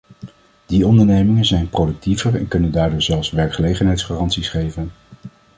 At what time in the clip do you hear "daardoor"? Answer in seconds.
2.71-3.01